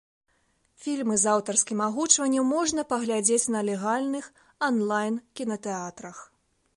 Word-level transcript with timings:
Фільмы 0.83 1.17
з 1.23 1.27
аўтарскім 1.33 1.83
агучваннем 1.87 2.47
можна 2.55 2.85
паглядзець 2.93 3.51
на 3.57 3.61
легальных 3.69 4.31
анлайн-кінатэатрах. 4.69 6.17